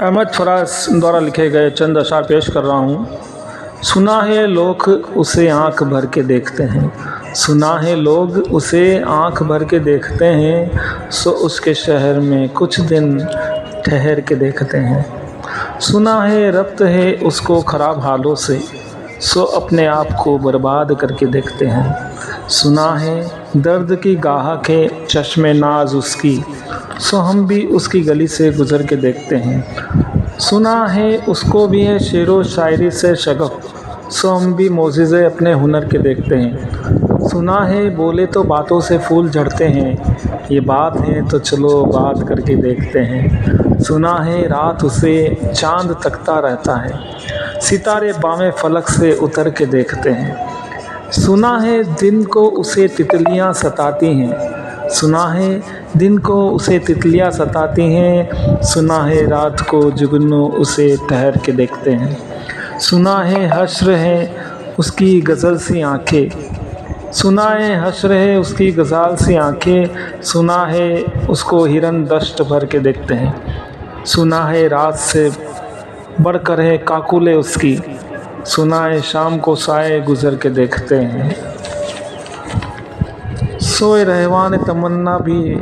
अहमद 0.00 0.28
फराज 0.28 0.86
द्वारा 0.90 1.18
लिखे 1.18 1.48
गए 1.50 1.70
चंद 1.70 1.98
अशार 1.98 2.22
पेश 2.22 2.48
कर 2.48 2.62
रहा 2.62 2.76
हूँ। 2.76 3.82
सुना 3.82 4.20
है 4.22 4.46
लोग 4.46 4.86
उसे 5.16 5.48
आँख 5.48 5.82
भर 5.82 6.06
के 6.06 6.22
देखते 6.22 6.62
हैं। 6.62 7.34
सुना 7.34 7.72
है 7.78 7.94
लोग 7.96 8.36
उसे 8.52 8.82
आँख 9.08 9.42
भर 9.42 9.64
के 9.64 9.78
देखते 9.78 10.24
हैं, 10.24 11.10
सो 11.10 11.30
उसके 11.30 11.74
शहर 11.74 12.20
में 12.20 12.48
कुछ 12.48 12.80
दिन 12.80 13.18
ठहर 13.86 14.20
के 14.20 14.34
देखते 14.34 14.78
हैं। 14.78 15.04
सुना 15.80 16.20
है 16.22 16.50
रब्त 16.50 16.82
है 16.82 17.12
उसको 17.24 17.60
ख़राब 17.62 18.00
हालों 18.00 18.34
से, 18.36 18.60
सो 19.20 19.42
अपने 19.42 19.86
आप 19.86 20.16
को 20.24 20.38
बर्बाद 20.38 20.96
करके 21.00 21.26
देखते 21.28 21.66
हैं। 21.66 22.12
सुना 22.50 22.86
है, 22.94 23.30
दर्द 23.56 23.94
की 24.02 24.14
गाहक 24.16 24.70
है 24.70 25.06
चश्मे 25.06 25.52
नाज 25.52 25.94
उसकी। 25.94 26.44
सो 27.00 27.16
हम 27.16 27.46
भी 27.46 27.66
उसकी 27.66 28.00
गली 28.00 28.26
से 28.26 28.50
गुज़र 28.52 28.82
के 28.82 28.96
देखते 28.96 29.36
हैं। 29.36 30.38
सुना 30.38 30.86
है, 30.86 31.16
उसको 31.16 31.66
भी 31.66 31.82
है 31.82 31.98
शेर 31.98 32.30
व 32.30 32.42
शायरी 32.44 32.90
से 32.90 33.14
शगफ। 33.16 34.10
सो 34.10 34.28
हम 34.28 34.54
भी 34.54 34.68
मोज़े 34.68 35.24
अपने 35.24 35.52
हुनर 35.52 35.84
के 35.84 35.98
देखते 35.98 36.34
हैं। 36.34 37.28
सुना 37.28 37.60
है, 37.60 37.88
बोले 37.90 38.26
तो 38.26 38.42
बातों 38.42 38.80
से 38.80 38.98
फूल 38.98 39.30
झड़ते 39.30 39.64
हैं। 39.64 40.16
ये 40.50 40.60
बात 40.60 41.00
है 41.00 41.28
तो 41.28 41.38
चलो 41.38 41.84
बात 41.84 42.28
करके 42.28 42.54
देखते 42.54 42.98
हैं। 42.98 43.82
सुना 43.82 44.14
है, 44.14 44.46
रात 44.48 44.84
उसे 44.84 45.38
चाँद 45.56 45.96
तकता 46.04 46.38
रहता 46.38 46.76
है। 46.76 47.00
सितारे 47.60 48.12
बामे 48.12 48.50
फलक 48.50 48.88
से 48.88 49.14
उतर 49.14 49.50
के 49.50 49.66
देखते 49.66 50.10
हैं। 50.10 50.50
सुना 51.12 51.56
है 51.58 51.82
दिन 51.94 52.24
को 52.24 52.44
उसे 52.50 52.86
तितलियाँ 52.88 53.52
सताती 53.52 54.06
हैं। 54.06 54.88
सुना 54.88 55.26
है 55.28 55.62
दिन 55.96 56.18
को 56.18 56.50
उसे 56.50 56.78
तितलियाँ 56.78 57.30
सताती 57.30 57.82
हैं। 57.82 58.62
सुना 58.62 59.02
है 59.04 59.26
रात 59.26 59.60
को 59.60 59.90
जुगनू 59.90 60.46
उसे 60.58 60.96
ठहर 61.10 61.36
के 61.36 61.52
देखते 61.52 61.90
हैं। 61.90 62.78
सुना 62.78 63.18
है 63.22 63.46
हश्र 63.48 63.90
है 63.90 64.46
उसकी 64.78 65.20
गज़ल 65.20 65.56
सी 65.58 65.80
आँखें। 65.82 67.12
सुना 67.12 67.48
है 67.48 67.84
हश्र 67.86 68.12
है 68.12 68.38
उसकी 68.38 68.70
गज़ाल 68.72 69.16
सी 69.16 69.36
आँखें। 69.36 70.22
सुना 70.22 70.64
है 70.66 71.02
उसको 71.30 71.64
हिरन 71.64 72.04
दश्त 72.04 72.42
भर 72.42 72.66
के 72.66 72.78
देखते 72.78 73.14
हैं। 73.14 74.04
सुना 74.04 74.44
है 74.44 74.66
रात 74.68 74.96
से 74.96 75.30
बढ़कर 76.20 76.60
है 76.60 76.78
काकुले 76.78 77.34
उसकी। 77.34 77.74
सुना 78.46 78.80
है 78.80 79.00
शाम 79.02 79.38
को 79.38 79.54
साए 79.56 80.00
गुज़र 80.00 80.34
के 80.34 80.50
देखते 80.50 80.96
हैं। 80.96 81.34
सोए 83.60 84.04
रहवान 84.04 84.56
तमन्ना 84.56 85.18
भी 85.18 85.54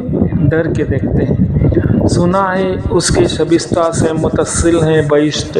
डर 0.48 0.72
के 0.72 0.84
देखते 0.84 1.24
हैं। 1.24 2.06
सुना 2.08 2.42
है 2.44 2.74
उसके 2.92 3.26
शबिस्ता 3.28 3.90
से 3.90 4.12
मुतसिल 4.12 4.78
हैं 4.80 5.06
बहिश्त 5.08 5.58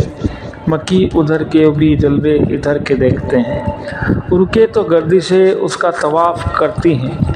मकी 0.68 1.08
उधर 1.16 1.44
के 1.44 1.68
भी 1.70 1.94
जलवे 1.96 2.36
इधर 2.50 2.78
के 2.78 2.94
देखते 2.94 3.36
हैं। 3.36 3.62
रुके 4.30 4.66
तो 4.66 4.82
गर्दिशें 4.84 5.52
उसका 5.52 5.90
तवाफ़ 5.90 6.58
करती 6.58 6.94
हैं। 6.94 7.34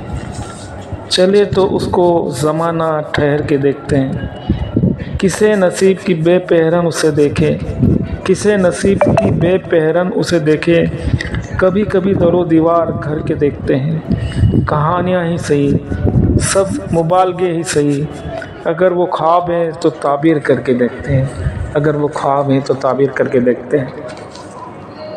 चले 1.11 1.45
तो 1.45 1.65
उसको 1.67 2.07
ज़माना 2.33 3.01
ठहर 3.15 3.43
के 3.43 3.59
देखते 3.59 3.97
हैं। 3.97 4.62
किसे 5.23 5.55
नसीब 5.57 5.99
की 5.99 6.15
बेपहरन 6.15 6.87
उसे 6.87 7.11
देखे? 7.11 7.51
किसे 8.27 8.57
नसीब 8.57 8.99
की 9.09 9.31
बेपहरन 9.31 10.09
उसे 10.09 10.41
देखे? 10.41 10.87
कभी 11.61 11.85
कभी 11.85 12.15
दरो 12.15 12.45
दीवार 12.45 12.91
घर 12.93 13.23
के 13.23 13.35
देखते 13.35 13.75
हैं। 13.75 14.65
कहानियाँ 14.65 15.25
ही 15.27 15.39
सही, 15.39 15.71
सब 16.45 16.89
मुबालगे 16.93 17.51
ही 17.51 17.63
सही। 17.63 18.09
अगर 18.67 18.93
वो 18.93 19.07
ख्वाब 19.07 19.51
हैं 19.51 19.73
तो 19.73 19.91
ताबीर 19.91 20.39
करके 20.39 20.75
देखते 20.75 21.13
हैं। 21.13 21.53
अगर 21.73 21.97
वो 21.97 22.09
ख्वाब 22.09 22.51
हैं 22.51 22.61
तो 22.63 22.75
ताबीर 22.75 23.11
करके 23.11 23.41
देखते 23.41 23.79
हैं। 23.79 23.93